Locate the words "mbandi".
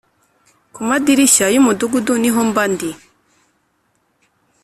2.49-2.89